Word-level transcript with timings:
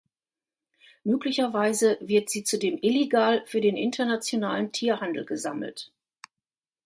Möglicherweise 1.03 1.99
wird 2.01 2.27
sie 2.31 2.43
zudem 2.43 2.79
illegal 2.81 3.43
für 3.45 3.61
den 3.61 3.77
internationalen 3.77 4.71
Tierhandel 4.71 5.25
gesammelt. 5.25 5.91